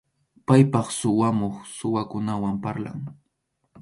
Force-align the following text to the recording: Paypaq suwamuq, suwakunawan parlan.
Paypaq 0.47 0.87
suwamuq, 0.99 1.55
suwakunawan 1.77 2.55
parlan. 2.63 2.99